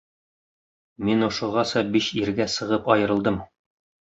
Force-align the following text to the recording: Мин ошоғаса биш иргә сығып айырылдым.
Мин 1.09 1.25
ошоғаса 1.27 1.83
биш 1.97 2.09
иргә 2.23 2.49
сығып 2.55 2.91
айырылдым. 2.97 3.39